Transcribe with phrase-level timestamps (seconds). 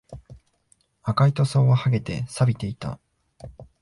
[1.03, 2.99] 赤い塗装は剥げて、錆びていた